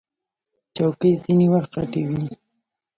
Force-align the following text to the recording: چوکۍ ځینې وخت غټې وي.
چوکۍ 0.75 1.13
ځینې 1.23 1.47
وخت 1.53 1.71
غټې 1.77 2.01
وي. 2.09 2.23